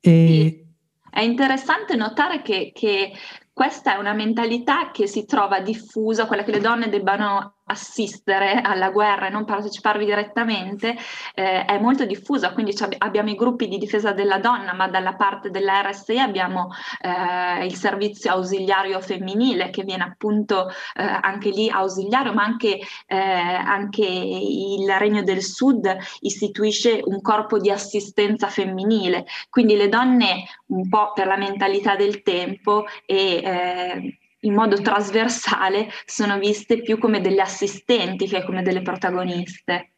E, 0.00 0.67
è 1.10 1.20
interessante 1.20 1.96
notare 1.96 2.42
che, 2.42 2.72
che, 2.74 3.12
questa 3.52 3.94
è 3.94 3.98
una 3.98 4.12
mentalità 4.12 4.90
che 4.92 5.08
si 5.08 5.24
trova 5.24 5.60
diffusa, 5.60 6.26
quella 6.26 6.44
che 6.44 6.52
le 6.52 6.60
donne 6.60 6.88
debbano 6.88 7.57
assistere 7.68 8.60
alla 8.62 8.90
guerra 8.90 9.26
e 9.26 9.30
non 9.30 9.44
parteciparvi 9.44 10.04
direttamente 10.04 10.96
eh, 11.34 11.64
è 11.64 11.78
molto 11.78 12.04
diffusa, 12.04 12.52
quindi 12.52 12.74
abbiamo 12.98 13.30
i 13.30 13.34
gruppi 13.34 13.68
di 13.68 13.78
difesa 13.78 14.12
della 14.12 14.38
donna, 14.38 14.72
ma 14.72 14.88
dalla 14.88 15.14
parte 15.14 15.50
della 15.50 15.82
RSI 15.82 16.18
abbiamo 16.18 16.70
eh, 17.00 17.64
il 17.64 17.74
servizio 17.74 18.32
ausiliario 18.32 19.00
femminile 19.00 19.70
che 19.70 19.84
viene 19.84 20.04
appunto 20.04 20.68
eh, 20.68 21.02
anche 21.02 21.50
lì 21.50 21.68
ausiliario, 21.68 22.32
ma 22.32 22.44
anche, 22.44 22.80
eh, 23.06 23.16
anche 23.16 24.04
il 24.04 24.90
Regno 24.98 25.22
del 25.22 25.42
Sud 25.42 25.96
istituisce 26.20 27.00
un 27.04 27.20
corpo 27.20 27.58
di 27.58 27.70
assistenza 27.70 28.48
femminile, 28.48 29.26
quindi 29.50 29.76
le 29.76 29.88
donne 29.88 30.44
un 30.66 30.88
po' 30.88 31.12
per 31.12 31.26
la 31.26 31.36
mentalità 31.36 31.96
del 31.96 32.22
tempo 32.22 32.84
e 33.04 33.40
eh, 33.44 34.18
in 34.40 34.54
modo 34.54 34.80
trasversale 34.80 35.88
sono 36.04 36.38
viste 36.38 36.80
più 36.80 36.98
come 36.98 37.20
delle 37.20 37.40
assistenti 37.40 38.26
che 38.26 38.44
come 38.44 38.62
delle 38.62 38.82
protagoniste. 38.82 39.92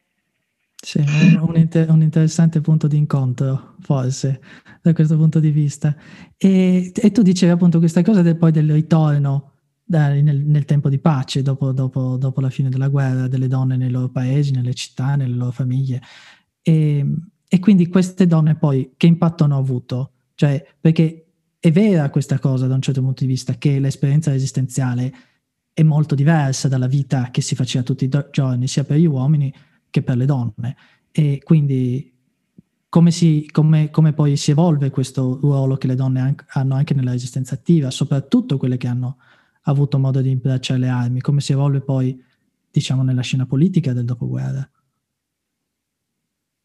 Sì, 0.83 0.97
un, 1.39 1.55
inter- 1.55 1.89
un, 1.89 2.01
interessante 2.01 2.59
punto 2.59 2.87
di 2.87 2.97
incontro, 2.97 3.75
forse, 3.81 4.41
da 4.81 4.93
questo 4.93 5.15
punto 5.15 5.39
di 5.39 5.51
vista. 5.51 5.95
E, 6.35 6.91
e 6.93 7.11
tu 7.11 7.21
dicevi 7.21 7.51
appunto 7.51 7.77
questa 7.77 8.01
cosa 8.01 8.23
del, 8.23 8.35
poi 8.35 8.51
del 8.51 8.71
ritorno 8.71 9.51
dai, 9.83 10.23
nel, 10.23 10.39
nel, 10.39 10.65
tempo 10.65 10.89
di 10.89 10.97
pace, 10.97 11.43
dopo, 11.43 11.71
dopo, 11.71 12.17
dopo, 12.17 12.41
la 12.41 12.49
fine 12.49 12.69
della 12.69 12.87
guerra, 12.87 13.27
delle 13.27 13.47
donne 13.47 13.77
nei 13.77 13.91
loro 13.91 14.09
paesi, 14.09 14.51
nelle 14.51 14.73
città, 14.73 15.15
nelle 15.15 15.35
loro 15.35 15.51
famiglie. 15.51 16.01
E, 16.63 17.05
e 17.47 17.59
quindi 17.59 17.87
queste 17.87 18.25
donne 18.25 18.55
poi 18.55 18.93
che 18.97 19.05
impatto 19.05 19.43
hanno 19.43 19.57
avuto? 19.57 20.13
Cioè, 20.33 20.65
perché 20.79 21.30
è 21.61 21.71
vera 21.71 22.09
questa 22.09 22.39
cosa 22.39 22.65
da 22.65 22.73
un 22.73 22.81
certo 22.81 23.01
punto 23.01 23.23
di 23.23 23.29
vista, 23.29 23.53
che 23.53 23.79
l'esperienza 23.79 24.31
resistenziale 24.31 25.13
è 25.71 25.83
molto 25.83 26.15
diversa 26.15 26.67
dalla 26.67 26.87
vita 26.87 27.29
che 27.29 27.41
si 27.41 27.53
faceva 27.53 27.83
tutti 27.83 28.05
i 28.05 28.09
giorni, 28.31 28.67
sia 28.67 28.83
per 28.83 28.97
gli 28.97 29.05
uomini 29.05 29.53
che 29.91 30.01
per 30.01 30.17
le 30.17 30.25
donne. 30.25 30.75
E 31.11 31.39
quindi 31.43 32.11
come, 32.89 33.11
si, 33.11 33.47
come, 33.51 33.91
come 33.91 34.13
poi 34.13 34.37
si 34.37 34.49
evolve 34.49 34.89
questo 34.89 35.37
ruolo 35.39 35.77
che 35.77 35.85
le 35.85 35.93
donne 35.93 36.35
hanno 36.47 36.73
anche 36.73 36.95
nella 36.95 37.11
resistenza 37.11 37.53
attiva, 37.53 37.91
soprattutto 37.91 38.57
quelle 38.57 38.77
che 38.77 38.87
hanno 38.87 39.17
avuto 39.65 39.99
modo 39.99 40.19
di 40.19 40.31
imbracciare 40.31 40.79
le 40.79 40.89
armi, 40.89 41.21
come 41.21 41.41
si 41.41 41.51
evolve 41.51 41.81
poi, 41.81 42.19
diciamo, 42.71 43.03
nella 43.03 43.21
scena 43.21 43.45
politica 43.45 43.93
del 43.93 44.05
dopoguerra. 44.05 44.67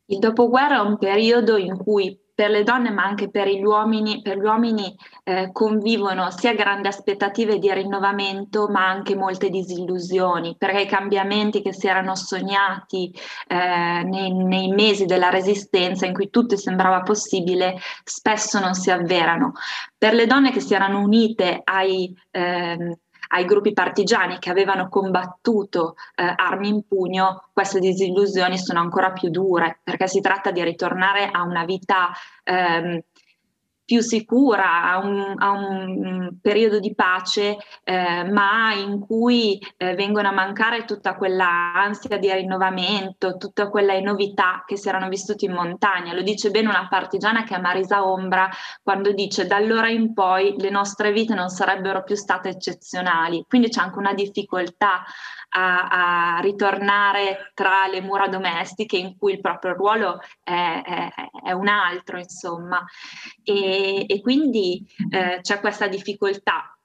Il 0.06 0.20
dopoguerra 0.20 0.76
è 0.78 0.88
un 0.88 0.96
periodo 0.96 1.58
in 1.58 1.76
cui 1.76 2.18
per 2.36 2.50
le 2.50 2.64
donne 2.64 2.90
ma 2.90 3.02
anche 3.02 3.30
per 3.30 3.48
gli 3.48 3.64
uomini, 3.64 4.20
per 4.20 4.36
gli 4.36 4.44
uomini 4.44 4.94
eh, 5.24 5.48
convivono 5.52 6.30
sia 6.30 6.54
grandi 6.54 6.86
aspettative 6.86 7.58
di 7.58 7.72
rinnovamento 7.72 8.68
ma 8.68 8.86
anche 8.86 9.16
molte 9.16 9.48
disillusioni 9.48 10.54
perché 10.58 10.82
i 10.82 10.86
cambiamenti 10.86 11.62
che 11.62 11.72
si 11.72 11.86
erano 11.88 12.14
sognati 12.14 13.10
eh, 13.48 14.02
nei, 14.04 14.34
nei, 14.34 14.68
mesi 14.68 15.06
della 15.06 15.30
resistenza 15.30 16.04
in 16.04 16.12
cui 16.12 16.28
tutto 16.28 16.58
sembrava 16.58 17.00
possibile 17.00 17.78
spesso 18.04 18.60
non 18.60 18.74
si 18.74 18.90
avverano. 18.90 19.52
Per 19.96 20.12
le 20.12 20.26
donne 20.26 20.52
che 20.52 20.60
si 20.60 20.74
erano 20.74 21.00
unite 21.00 21.62
ai 21.64 22.14
eh, 22.30 22.98
ai 23.28 23.44
gruppi 23.44 23.72
partigiani 23.72 24.38
che 24.38 24.50
avevano 24.50 24.88
combattuto 24.88 25.96
eh, 26.14 26.32
armi 26.36 26.68
in 26.68 26.86
pugno, 26.86 27.48
queste 27.52 27.78
disillusioni 27.78 28.58
sono 28.58 28.80
ancora 28.80 29.12
più 29.12 29.30
dure 29.30 29.80
perché 29.82 30.06
si 30.06 30.20
tratta 30.20 30.50
di 30.50 30.62
ritornare 30.62 31.28
a 31.30 31.42
una 31.42 31.64
vita 31.64 32.10
ehm, 32.44 33.00
più 33.86 34.00
sicura, 34.00 34.82
a 34.82 34.98
un, 34.98 35.34
a 35.38 35.50
un 35.52 36.38
periodo 36.42 36.80
di 36.80 36.92
pace, 36.92 37.56
eh, 37.84 38.24
ma 38.24 38.74
in 38.74 38.98
cui 38.98 39.58
eh, 39.76 39.94
vengono 39.94 40.28
a 40.28 40.32
mancare 40.32 40.84
tutta 40.84 41.14
quella 41.14 41.72
ansia 41.72 42.18
di 42.18 42.30
rinnovamento, 42.30 43.36
tutte 43.36 43.70
quelle 43.70 44.00
novità 44.00 44.64
che 44.66 44.76
si 44.76 44.88
erano 44.88 45.08
vissute 45.08 45.44
in 45.44 45.52
montagna. 45.52 46.12
Lo 46.12 46.22
dice 46.22 46.50
bene 46.50 46.68
una 46.68 46.88
partigiana 46.88 47.44
che 47.44 47.54
è 47.54 47.60
Marisa 47.60 48.04
Ombra 48.04 48.50
quando 48.82 49.12
dice 49.12 49.46
da 49.46 49.54
allora 49.54 49.88
in 49.88 50.12
poi 50.12 50.56
le 50.58 50.70
nostre 50.70 51.12
vite 51.12 51.34
non 51.34 51.48
sarebbero 51.48 52.02
più 52.02 52.16
state 52.16 52.48
eccezionali. 52.48 53.44
Quindi 53.48 53.68
c'è 53.68 53.80
anche 53.80 53.98
una 53.98 54.14
difficoltà 54.14 55.04
a, 55.50 56.36
a, 56.36 56.40
ritornare 56.40 57.52
tra 57.54 57.86
le 57.86 58.00
mura 58.00 58.26
domestiche 58.26 58.96
in 58.96 59.16
cui 59.16 59.34
il 59.34 59.40
proprio 59.40 59.74
ruolo 59.74 60.20
è, 60.42 60.82
è, 60.84 61.12
è 61.44 61.52
un 61.52 61.68
altro, 61.68 62.18
insomma. 62.18 62.84
E, 63.44 63.75
e 64.06 64.20
quindi 64.20 64.84
eh, 65.10 65.38
c'è 65.40 65.60
questa 65.60 65.88
difficoltà 65.88 66.76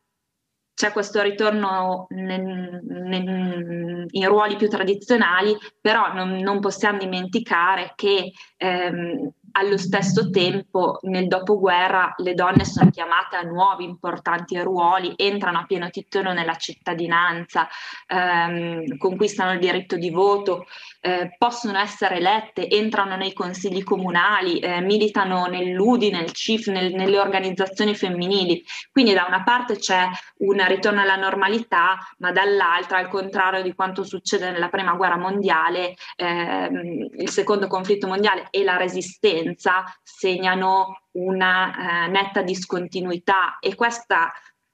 c'è 0.82 0.92
questo 0.92 1.22
ritorno 1.22 2.08
nel, 2.10 2.82
nel, 2.84 4.08
in 4.10 4.28
ruoli 4.28 4.56
più 4.56 4.68
tradizionali, 4.68 5.56
però 5.80 6.12
non, 6.12 6.38
non 6.38 6.60
possiamo 6.60 6.98
dimenticare 6.98 7.94
che 7.96 8.32
ehm, 8.58 9.32
allo 9.52 9.78
stesso 9.78 10.30
tempo, 10.30 10.98
nel 11.02 11.28
dopoguerra, 11.28 12.16
le 12.18 12.34
donne 12.34 12.66
sono 12.66 12.90
chiamate 12.90 13.36
a 13.36 13.42
nuovi 13.42 13.84
importanti 13.84 14.60
ruoli, 14.60 15.14
entrano 15.18 15.60
a 15.60 15.66
pieno 15.66 15.90
titolo 15.90 16.34
nella 16.34 16.56
cittadinanza, 16.56 17.68
ehm, 18.08 18.98
conquistano 18.98 19.52
il 19.54 19.60
diritto 19.60 19.98
di 19.98 20.10
voto, 20.10 20.66
eh, 21.02 21.36
possono 21.38 21.80
essere 21.80 22.18
elette, 22.18 22.70
entrano 22.70 23.16
nei 23.16 23.34
consigli 23.34 23.84
comunali, 23.84 24.60
eh, 24.60 24.82
militano 24.82 25.48
nell'UDI, 25.48 26.12
nel 26.12 26.32
CIF, 26.32 26.68
nel, 26.68 26.94
nelle 26.94 27.20
organizzazioni 27.20 27.96
femminili. 27.96 28.64
Quindi 28.92 29.14
da 29.14 29.26
una 29.28 29.44
parte 29.44 29.78
c'è 29.78 30.08
un 30.38 30.64
ritorno 30.68 31.02
alla 31.02 31.16
normalità, 31.16 31.98
ma 32.20 32.32
dall'altra, 32.32 33.00
al 33.00 33.10
contrario 33.10 33.64
di 33.64 33.74
quanto 33.74 34.04
succede 34.04 34.52
nella 34.52 34.70
prima 34.70 34.94
guerra 34.94 35.18
mondiale, 35.18 35.96
ehm, 36.16 37.10
il 37.18 37.30
secondo 37.30 37.68
conflitto 37.68 38.08
mondiale 38.08 38.48
e 38.52 38.64
la 38.64 38.78
resistenza, 38.78 39.84
segnano 40.04 41.02
una 41.14 42.06
eh, 42.06 42.08
netta 42.10 42.42
discontinuità 42.42 43.58
e 43.60 43.76
questo 43.76 44.16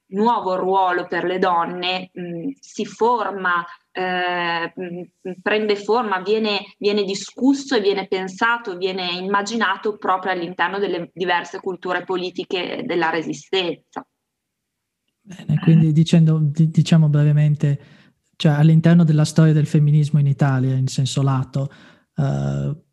nuovo 0.09 0.55
ruolo 0.55 1.07
per 1.07 1.25
le 1.25 1.39
donne 1.39 2.09
mh, 2.13 2.49
si 2.59 2.85
forma, 2.85 3.65
eh, 3.97 4.73
prende 5.41 5.75
forma, 5.75 6.21
viene, 6.21 6.75
viene 6.77 7.03
discusso 7.03 7.75
e 7.75 7.81
viene 7.81 8.07
pensato, 8.07 8.77
viene 8.77 9.13
immaginato 9.13 9.97
proprio 9.97 10.33
all'interno 10.33 10.77
delle 10.77 11.09
diverse 11.13 11.59
culture 11.59 12.03
politiche 12.03 12.83
della 12.85 13.09
resistenza. 13.09 14.07
Bene, 15.19 15.59
quindi 15.59 15.91
dicendo, 15.91 16.39
diciamo 16.41 17.09
brevemente, 17.09 17.79
cioè 18.35 18.53
all'interno 18.53 19.03
della 19.03 19.25
storia 19.25 19.51
del 19.51 19.65
femminismo 19.65 20.19
in 20.19 20.27
Italia, 20.27 20.75
in 20.75 20.87
senso 20.87 21.23
lato, 21.23 21.71
uh, 22.17 22.83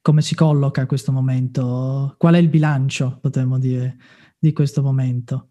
come 0.00 0.22
si 0.22 0.34
colloca 0.34 0.86
questo 0.86 1.12
momento? 1.12 2.14
Qual 2.16 2.34
è 2.34 2.38
il 2.38 2.48
bilancio, 2.48 3.18
potremmo 3.20 3.58
dire, 3.58 3.98
di 4.38 4.54
questo 4.54 4.82
momento? 4.82 5.50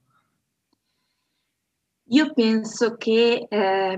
Io 2.10 2.34
penso 2.34 2.96
che 2.96 3.48
eh, 3.50 3.96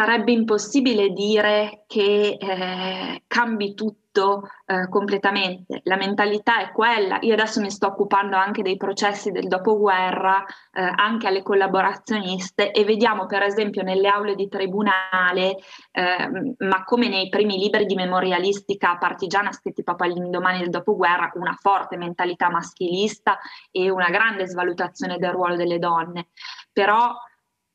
sarebbe 0.00 0.32
impossibile 0.32 1.10
dire 1.10 1.84
che 1.86 2.38
eh, 2.40 3.22
cambi 3.26 3.74
tutto 3.74 4.48
eh, 4.64 4.88
completamente. 4.88 5.82
La 5.84 5.96
mentalità 5.96 6.58
è 6.62 6.72
quella. 6.72 7.18
Io 7.20 7.34
adesso 7.34 7.60
mi 7.60 7.70
sto 7.70 7.88
occupando 7.88 8.34
anche 8.34 8.62
dei 8.62 8.78
processi 8.78 9.30
del 9.30 9.46
dopoguerra, 9.46 10.42
eh, 10.72 10.80
anche 10.80 11.26
alle 11.26 11.42
collaborazioniste 11.42 12.70
e 12.70 12.84
vediamo 12.84 13.26
per 13.26 13.42
esempio 13.42 13.82
nelle 13.82 14.08
aule 14.08 14.36
di 14.36 14.48
tribunale, 14.48 15.58
ehm, 15.92 16.54
ma 16.60 16.82
come 16.84 17.08
nei 17.08 17.28
primi 17.28 17.58
libri 17.58 17.84
di 17.84 17.94
memorialistica 17.94 18.96
partigiana 18.96 19.52
scritti 19.52 19.82
proprio 19.82 20.10
all'indomani 20.10 20.60
del 20.60 20.70
dopoguerra, 20.70 21.30
una 21.34 21.56
forte 21.60 21.98
mentalità 21.98 22.48
maschilista 22.48 23.38
e 23.70 23.90
una 23.90 24.08
grande 24.08 24.46
svalutazione 24.46 25.18
del 25.18 25.32
ruolo 25.32 25.56
delle 25.56 25.78
donne. 25.78 26.28
Però 26.72 27.14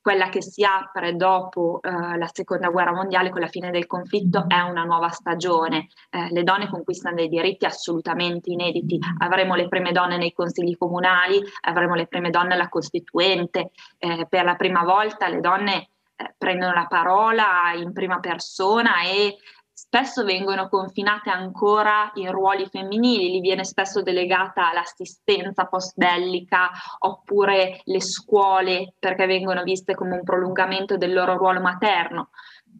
quella 0.05 0.29
che 0.29 0.39
si 0.39 0.63
apre 0.63 1.15
dopo 1.15 1.79
eh, 1.81 1.89
la 1.89 2.29
seconda 2.31 2.69
guerra 2.69 2.93
mondiale 2.93 3.31
con 3.31 3.41
la 3.41 3.47
fine 3.47 3.71
del 3.71 3.87
conflitto 3.87 4.45
è 4.47 4.59
una 4.59 4.83
nuova 4.83 5.09
stagione. 5.09 5.87
Eh, 6.11 6.27
le 6.29 6.43
donne 6.43 6.69
conquistano 6.69 7.15
dei 7.15 7.27
diritti 7.27 7.65
assolutamente 7.65 8.51
inediti. 8.51 8.99
Avremo 9.17 9.55
le 9.55 9.67
prime 9.67 9.91
donne 9.91 10.17
nei 10.17 10.31
consigli 10.31 10.77
comunali, 10.77 11.41
avremo 11.61 11.95
le 11.95 12.05
prime 12.05 12.29
donne 12.29 12.53
alla 12.53 12.69
Costituente. 12.69 13.71
Eh, 13.97 14.27
per 14.29 14.45
la 14.45 14.53
prima 14.53 14.83
volta 14.83 15.27
le 15.27 15.39
donne 15.39 15.89
eh, 16.15 16.35
prendono 16.37 16.73
la 16.73 16.85
parola 16.85 17.73
in 17.75 17.91
prima 17.91 18.19
persona 18.19 19.01
e 19.05 19.37
spesso 19.77 20.23
vengono 20.23 20.69
confinate 20.69 21.29
ancora 21.29 22.09
in 22.13 22.31
ruoli 22.31 22.65
femminili, 22.65 23.29
gli 23.29 23.41
viene 23.41 23.65
spesso 23.65 24.01
delegata 24.01 24.71
l'assistenza 24.71 25.65
post-bellica 25.65 26.71
oppure 26.99 27.81
le 27.83 27.99
scuole 27.99 28.93
perché 28.97 29.25
vengono 29.25 29.63
viste 29.63 29.93
come 29.93 30.15
un 30.15 30.23
prolungamento 30.23 30.95
del 30.95 31.11
loro 31.11 31.35
ruolo 31.35 31.59
materno. 31.59 32.29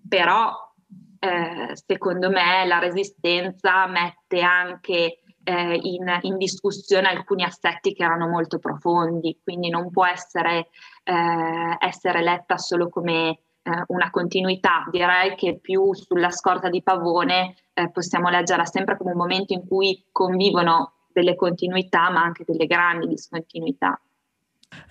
Però 0.08 0.54
eh, 1.20 1.76
secondo 1.86 2.30
me 2.30 2.66
la 2.66 2.80
resistenza 2.80 3.86
mette 3.88 4.40
anche 4.40 5.20
eh, 5.44 5.80
in, 5.82 6.18
in, 6.22 6.38
discussione 6.38 7.10
alcuni 7.10 7.44
aspetti 7.44 7.94
che 7.94 8.06
erano 8.06 8.30
molto 8.30 8.58
profondi, 8.58 9.42
quindi 9.44 9.68
non 9.70 9.92
può 9.92 10.06
essere, 10.06 10.70
eh, 11.04 11.76
essere 11.78 12.24
letta 12.24 12.58
solo 12.58 12.88
come 12.88 13.42
eh, 13.66 13.84
una 13.88 14.12
continuità, 14.12 14.88
direi 14.92 15.36
che 15.36 15.58
più 15.60 15.92
sulla 15.94 16.30
scorta 16.30 16.70
di 16.70 16.84
Pavone 16.84 17.56
eh, 17.74 17.90
possiamo 17.90 18.30
leggerla 18.30 18.66
sempre 18.66 18.96
come 18.96 19.12
un 19.12 19.18
momento 19.18 19.54
in 19.54 19.66
cui 19.68 20.06
convivono 20.12 20.94
delle 21.12 21.36
continuità 21.36 22.12
ma 22.12 22.22
anche 22.22 22.44
delle 22.46 22.68
grandi 22.68 23.08
discontinuità. 23.08 24.00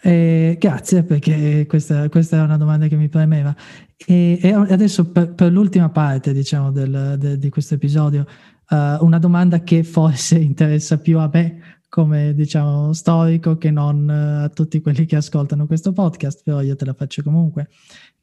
Eh, 0.03 0.57
grazie 0.59 1.05
perché 1.05 1.67
questa, 1.69 2.09
questa, 2.09 2.39
è 2.39 2.41
una 2.41 2.57
domanda 2.57 2.89
che 2.89 2.97
mi 2.97 3.09
premeva. 3.09 3.55
E, 3.97 4.39
e 4.43 4.53
adesso 4.53 5.11
per, 5.11 5.35
per, 5.35 5.53
l'ultima 5.53 5.91
parte 5.91 6.33
diciamo, 6.33 6.73
del, 6.73 7.15
de, 7.19 7.39
di 7.39 7.51
questo 7.51 7.75
episodio, 7.75 8.27
uh, 8.71 9.05
una 9.05 9.19
domanda 9.19 9.61
che 9.61 9.85
forse 9.85 10.37
interessa 10.41 10.99
più 10.99 11.19
a 11.19 11.31
me 11.33 11.79
come 11.89 12.35
diciamo 12.35 12.93
storico 12.93 13.57
che 13.57 13.71
non 13.71 14.09
uh, 14.09 14.45
a 14.45 14.49
tutti 14.49 14.81
quelli 14.81 15.07
che 15.07 15.17
ascoltano 15.17 15.67
questo 15.67 15.93
podcast, 15.93 16.43
però 16.43 16.61
io 16.61 16.75
te 16.75 16.85
la 16.85 16.95
faccio 16.95 17.23
comunque 17.23 17.69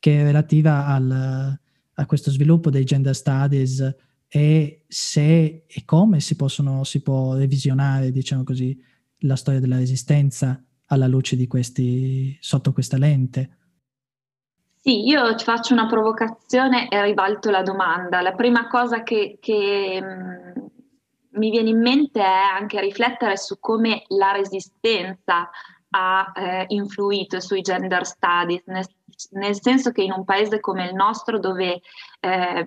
che 0.02 0.20
è 0.20 0.24
relativa 0.24 0.88
al, 0.88 1.60
a 1.94 2.06
questo 2.08 2.32
sviluppo 2.32 2.72
dei 2.72 2.84
gender 2.84 3.16
studies 3.16 3.96
e 4.28 4.84
se 4.88 5.66
e 5.68 5.86
come 5.86 6.20
si, 6.20 6.36
possono, 6.36 6.84
si 6.84 7.02
può 7.04 7.36
revisionare, 7.36 8.12
diciamo 8.12 8.44
così, 8.44 8.76
la 9.20 9.36
storia 9.36 9.60
della 9.60 9.78
resistenza 9.78 10.62
alla 10.88 11.06
luce 11.06 11.36
di 11.36 11.46
questi, 11.46 12.36
sotto 12.42 12.74
questa 12.74 12.98
lente. 12.98 13.58
Sì, 14.74 15.06
io 15.06 15.38
faccio 15.38 15.74
una 15.74 15.86
provocazione 15.86 16.90
e 16.90 17.04
ribalto 17.04 17.52
la 17.52 17.62
domanda. 17.62 18.22
La 18.22 18.34
prima 18.34 18.68
cosa 18.68 19.04
che, 19.04 19.38
che 19.40 20.02
mh, 20.02 20.06
mm, 20.06 21.40
mi 21.40 21.52
viene 21.52 21.70
in 21.70 21.80
mente 21.80 22.20
è 22.20 22.58
anche 22.60 22.82
riflettere 22.82 23.38
su 23.38 23.60
come 23.60 24.02
la 24.08 24.32
resistenza 24.32 25.52
ha 25.92 26.32
eh, 26.36 26.66
influito 26.70 27.40
sui 27.40 27.62
gender 27.62 28.06
studies, 28.06 28.64
nel, 28.66 28.86
nel, 29.32 29.60
senso 29.62 29.92
che 29.92 30.04
in 30.04 30.12
un 30.12 30.24
paese 30.24 30.60
come 30.60 30.86
il 30.86 30.94
nostro 30.94 31.40
dove 31.40 31.82
eh, 32.20 32.66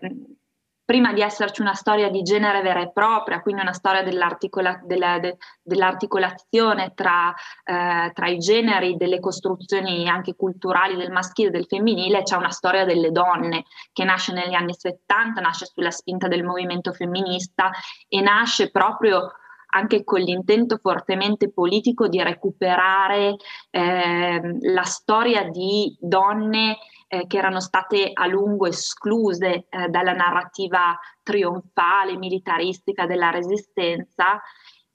prima 0.85 1.15
di 1.15 1.23
esserci 1.23 1.63
una 1.63 1.73
storia 1.73 2.11
di 2.11 2.23
genere 2.23 2.61
vera 2.61 2.83
e 2.83 2.93
propria, 2.93 3.41
quindi 3.41 3.63
una 3.63 3.73
storia 3.73 4.03
dell'articola, 4.03 4.81
della, 4.85 5.19
de, 5.19 5.39
dell'articolazione 5.63 6.93
tra, 6.95 7.35
eh, 7.65 8.11
tra, 8.13 8.29
i 8.29 8.37
generi, 8.39 8.97
delle 8.97 9.21
costruzioni 9.21 10.09
anche 10.09 10.35
culturali 10.35 10.97
del 10.97 11.11
maschile 11.11 11.49
e 11.49 11.53
del 11.53 11.67
femminile, 11.67 12.23
c'è 12.23 12.37
una 12.37 12.51
storia 12.51 12.85
delle 12.85 13.11
donne 13.11 13.65
che 13.93 14.05
nasce 14.05 14.33
negli 14.33 14.55
anni 14.55 14.75
70, 14.75 15.41
nasce 15.41 15.65
sulla 15.65 15.91
spinta 15.91 16.29
del 16.29 16.45
movimento 16.45 16.93
femminista 16.93 17.71
e 18.07 18.21
nasce 18.21 18.71
proprio 18.71 19.33
anche 19.75 20.05
con 20.05 20.21
l'intento 20.21 20.79
fortemente 20.81 21.51
politico 21.51 22.09
di 22.09 22.23
recuperare 22.23 23.37
eh, 23.71 24.41
la 24.61 24.83
storia 24.85 25.49
di 25.49 25.97
donne 26.01 26.79
eh, 27.09 27.27
che 27.27 27.39
erano 27.39 27.61
state 27.61 28.11
a 28.13 28.27
lungo 28.27 28.67
escluse 28.67 29.67
eh, 29.69 29.89
dalla 29.89 30.13
narrativa 30.13 30.99
trionfale, 31.23 32.17
militaristica 32.17 33.07
della 33.07 33.31
resistenza 33.31 34.41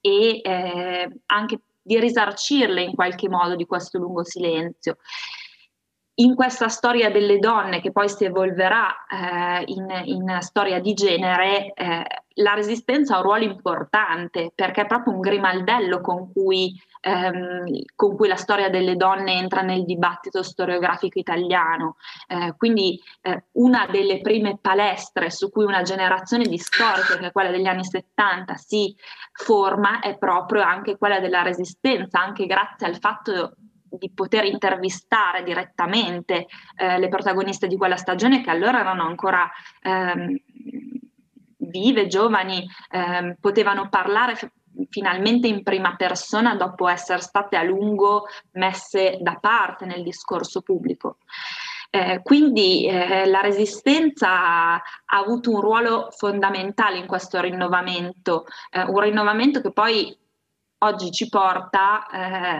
e 0.00 0.40
eh, 0.42 1.20
anche 1.26 1.60
di 1.82 1.98
risarcirle 1.98 2.82
in 2.82 2.94
qualche 2.94 3.28
modo 3.28 3.56
di 3.56 3.66
questo 3.66 3.98
lungo 3.98 4.24
silenzio. 4.24 4.96
In 6.20 6.34
questa 6.34 6.68
storia 6.68 7.10
delle 7.10 7.38
donne 7.38 7.80
che 7.80 7.92
poi 7.92 8.08
si 8.08 8.24
evolverà 8.24 9.06
eh, 9.06 9.62
in, 9.66 10.02
in, 10.04 10.38
storia 10.40 10.78
di 10.78 10.92
genere, 10.92 11.72
eh, 11.72 12.04
la 12.34 12.54
resistenza 12.54 13.14
ha 13.14 13.18
un 13.18 13.24
ruolo 13.24 13.44
importante 13.44 14.52
perché 14.54 14.82
è 14.82 14.86
proprio 14.86 15.14
un 15.14 15.20
grimaldello 15.20 16.00
con 16.00 16.32
cui, 16.32 16.80
ehm, 17.00 17.64
con 17.94 18.16
cui 18.16 18.28
la 18.28 18.36
storia 18.36 18.70
delle 18.70 18.96
donne 18.96 19.34
entra 19.34 19.62
nel 19.62 19.84
dibattito 19.84 20.42
storiografico 20.42 21.18
italiano. 21.18 21.96
Eh, 22.28 22.54
quindi 22.56 23.00
eh, 23.22 23.44
una 23.52 23.86
delle 23.90 24.20
prime 24.20 24.58
palestre 24.60 25.30
su 25.30 25.50
cui 25.50 25.64
una 25.64 25.82
generazione 25.82 26.44
di 26.44 26.58
storiche, 26.58 27.18
che 27.18 27.26
è 27.26 27.32
quella 27.32 27.50
degli 27.50 27.66
anni 27.66 27.84
70, 27.84 28.54
si 28.56 28.94
forma 29.32 30.00
è 30.00 30.16
proprio 30.16 30.62
anche 30.62 30.96
quella 30.96 31.20
della 31.20 31.42
resistenza, 31.42 32.20
anche 32.20 32.46
grazie 32.46 32.86
al 32.86 32.98
fatto 32.98 33.54
di 33.90 34.10
poter 34.12 34.44
intervistare 34.44 35.42
direttamente 35.42 36.46
eh, 36.76 36.98
le 36.98 37.08
protagoniste 37.08 37.66
di 37.66 37.76
quella 37.76 37.96
stagione 37.96 38.40
che 38.40 38.50
allora 38.50 38.80
erano 38.80 39.02
ancora 39.02 39.50
ehm, 39.82 40.36
vive, 41.70 42.06
giovani, 42.06 42.66
ehm, 42.90 43.36
potevano 43.40 43.88
parlare 43.88 44.34
f- 44.34 44.50
finalmente 44.88 45.46
in 45.46 45.62
prima 45.62 45.94
persona 45.96 46.54
dopo 46.54 46.88
essere 46.88 47.20
state 47.20 47.56
a 47.56 47.62
lungo 47.62 48.26
messe 48.52 49.18
da 49.20 49.36
parte 49.40 49.86
nel 49.86 50.02
discorso 50.02 50.62
pubblico. 50.62 51.18
Eh, 51.92 52.20
quindi 52.22 52.86
eh, 52.86 53.26
la 53.26 53.40
resistenza 53.40 54.28
ha 54.74 54.82
avuto 55.06 55.50
un 55.50 55.60
ruolo 55.60 56.08
fondamentale 56.16 56.98
in 56.98 57.06
questo 57.06 57.40
rinnovamento, 57.40 58.46
eh, 58.70 58.82
un 58.82 59.00
rinnovamento 59.00 59.60
che 59.60 59.72
poi 59.72 60.16
oggi 60.82 61.10
ci 61.10 61.28
porta, 61.28 62.06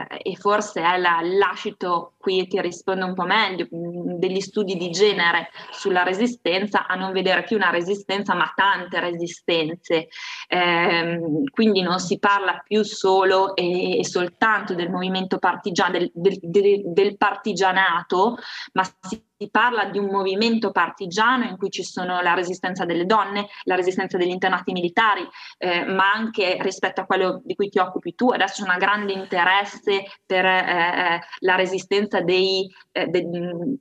eh, 0.09 0.31
e 0.31 0.37
forse 0.37 0.83
è 0.83 0.99
la, 0.99 1.21
l'ascito, 1.23 2.15
qui 2.19 2.47
ti 2.47 2.61
rispondo 2.61 3.07
un 3.07 3.15
po' 3.15 3.25
meglio, 3.25 3.67
mm, 3.75 4.19
degli 4.19 4.41
studi 4.41 4.77
di 4.77 4.91
genere 4.91 5.51
sulla 5.71 6.03
resistenza, 6.03 6.87
a 6.87 6.95
non 6.95 7.13
vedere 7.13 7.45
più 7.45 7.57
una 7.57 7.71
resistenza 7.71 8.35
ma 8.35 8.53
tante 8.55 9.01
resistenze. 9.01 10.09
Eh, 10.49 11.21
quindi 11.51 11.83
non 11.83 11.99
si 11.99 12.19
parla 12.19 12.63
più 12.67 12.83
solo 12.83 13.55
e, 13.55 13.99
e 13.99 14.05
soltanto 14.05 14.75
del 14.75 14.91
movimento 14.91 15.39
partigiano, 15.39 15.93
del, 15.93 16.11
del, 16.13 16.83
del 16.85 17.17
partigianato, 17.17 18.37
ma 18.73 18.85
si 19.01 19.29
si 19.41 19.49
parla 19.49 19.87
di 19.87 19.97
un 19.97 20.11
movimento 20.11 20.71
partigiano 20.71 21.45
in 21.45 21.57
cui 21.57 21.71
ci 21.71 21.83
sono 21.83 22.21
la 22.21 22.35
resistenza 22.35 22.85
delle 22.85 23.07
donne, 23.07 23.47
la 23.63 23.75
resistenza 23.75 24.19
degli 24.19 24.29
internati 24.29 24.73
militari, 24.73 25.27
eh, 25.57 25.87
ma 25.87 26.13
anche 26.13 26.59
rispetto 26.61 27.01
a 27.01 27.07
quello 27.07 27.41
di 27.43 27.55
cui 27.55 27.71
ti 27.71 27.79
occupi 27.79 28.15
tu, 28.15 28.29
adesso 28.29 28.63
c'è 28.63 28.71
un 28.71 28.77
grande 28.77 29.15
interesse 29.15 30.05
per 30.27 30.45
eh, 30.45 30.59
eh, 30.59 31.21
la 31.39 31.55
resistenza 31.55 32.21
dei, 32.21 32.71
eh, 32.93 33.07
de, 33.07 33.27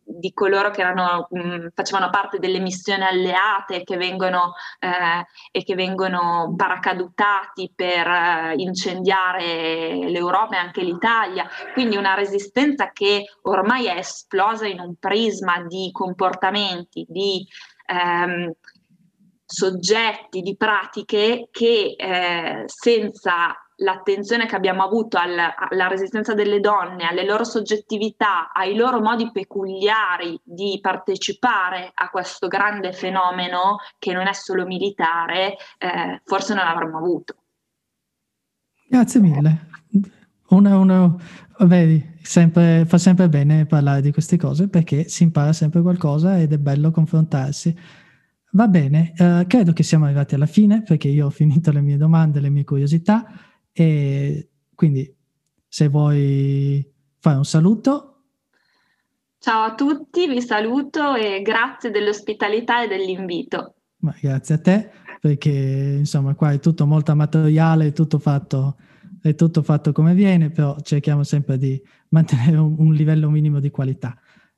di 0.02 0.32
coloro 0.32 0.72
che 0.72 0.80
erano, 0.80 1.28
mh, 1.30 1.68
facevano 1.76 2.10
parte 2.10 2.40
delle 2.40 2.60
missioni 2.60 3.04
alleate 3.04 3.84
che 3.84 3.98
vengono, 3.98 4.54
eh, 4.80 5.26
e 5.52 5.64
che 5.66 5.76
vengono 5.76 6.54
paracadutati 6.56 7.70
per 7.76 8.08
eh, 8.08 8.54
incendiare 8.56 10.08
l'Europa 10.10 10.56
e 10.56 10.60
anche 10.60 10.84
l'Italia, 10.84 11.46
quindi 11.74 11.98
una 11.98 12.14
resistenza 12.14 12.92
che 12.94 13.26
ormai 13.42 13.88
è 13.88 13.98
esplosa 13.98 14.66
in 14.66 14.80
un 14.80 14.96
prisma 14.98 15.48
sistema 15.50 15.64
di 15.68 15.90
comportamenti, 15.92 17.06
di 17.08 17.46
ehm, 17.88 18.52
soggetti, 19.46 20.42
di 20.42 20.56
pratiche 20.56 21.48
che 21.52 21.96
eh, 21.98 22.64
senza 22.68 23.56
l'attenzione 23.82 24.46
che 24.46 24.56
abbiamo 24.56 24.84
avuto 24.84 25.18
alla, 25.18 25.56
alla, 25.56 25.88
resistenza 25.88 26.34
delle 26.34 26.60
donne, 26.60 27.08
alle 27.08 27.24
loro 27.24 27.46
soggettività, 27.46 28.52
ai 28.52 28.76
loro 28.76 29.00
modi 29.00 29.32
peculiari 29.32 30.40
di 30.44 30.80
partecipare 30.82 31.90
a 31.94 32.10
questo 32.10 32.48
grande 32.48 32.92
fenomeno 32.92 33.78
che 33.98 34.12
non 34.12 34.28
è 34.28 34.34
solo 34.34 34.66
militare, 34.66 35.56
eh, 35.78 36.22
forse 36.26 36.54
non 36.54 36.66
l'avremmo 36.66 36.98
avuto. 36.98 37.36
Grazie 38.86 39.20
mille. 39.22 39.68
Una, 40.50 40.78
una, 40.78 41.16
vedi, 41.60 42.04
sempre, 42.22 42.86
fa 42.86 42.98
sempre 42.98 43.30
bene 43.30 43.66
parlare 43.66 44.02
di 44.02 44.12
queste 44.12 44.38
cose 44.38 44.68
perché 44.68 45.08
si 45.08 45.24
impara 45.24 45.54
sempre 45.54 45.82
qualcosa 45.82 46.40
ed 46.40 46.54
è 46.54 46.58
bello 46.58 46.92
confrontarsi. 46.92 47.76
Va 48.54 48.68
bene, 48.68 49.14
uh, 49.18 49.46
credo 49.46 49.74
che 49.74 49.84
siamo 49.84 50.06
arrivati 50.06 50.34
alla 50.34 50.48
fine 50.48 50.82
perché 50.82 51.08
io 51.08 51.28
ho 51.28 51.30
finito 51.30 51.72
le 51.72 51.82
mie 51.82 51.98
domande, 51.98 52.40
le 52.40 52.50
mie 52.50 52.64
curiosità 52.64 53.26
e 53.72 54.50
quindi 54.74 55.16
se 55.68 55.88
vuoi 55.88 56.84
fare 57.20 57.38
un 57.38 57.46
saluto. 57.46 58.06
Ciao 59.38 59.66
a 59.66 59.76
tutti, 59.76 60.28
vi 60.28 60.42
saluto 60.42 61.14
e 61.14 61.44
grazie 61.44 61.92
dell'ospitalità 61.92 62.84
e 62.84 62.88
dell'invito. 62.88 63.76
Ma 63.98 64.16
grazie 64.20 64.56
a 64.56 64.60
te 64.60 64.90
perché 65.20 65.98
insomma 66.00 66.34
qua 66.34 66.52
è 66.52 66.60
tutto 66.60 66.88
molto 66.88 67.12
amatoriale, 67.12 67.88
è 67.88 67.94
tutto 67.94 68.18
fatto, 68.18 68.78
è 69.22 69.36
tutto 69.36 69.62
fatto 69.64 69.92
come 69.92 70.14
viene, 70.14 70.50
però 70.50 70.76
cerchiamo 70.82 71.24
sempre 71.24 71.58
di 71.58 71.82
mantenere 72.10 72.58
un, 72.58 72.76
un 72.78 72.94
livello 72.94 73.30
minimo 73.30 73.60
di 73.60 73.70
qualità. 73.70 74.18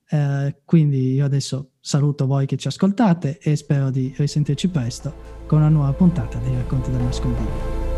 Eh, 0.09 0.61
quindi 0.65 1.13
io 1.13 1.25
adesso 1.25 1.71
saluto 1.79 2.25
voi 2.27 2.45
che 2.45 2.57
ci 2.57 2.67
ascoltate 2.67 3.39
e 3.39 3.55
spero 3.55 3.89
di 3.89 4.13
risentirci 4.17 4.67
presto 4.67 5.13
con 5.47 5.59
una 5.59 5.69
nuova 5.69 5.93
puntata 5.93 6.37
dei 6.39 6.53
racconti 6.55 6.91
del 6.91 7.01
nascondiglio. 7.01 7.90